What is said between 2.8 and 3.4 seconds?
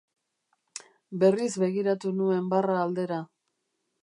aldera.